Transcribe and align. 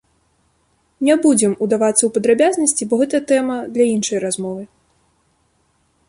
Не 1.07 1.15
будзем 1.25 1.51
удавацца 1.65 1.99
ў 2.05 2.09
падрабязнасці, 2.15 2.87
бо 2.93 2.99
гэта 3.01 3.17
тэма 3.33 3.57
для 3.75 3.85
іншай 3.95 4.19
размовы. 4.25 4.63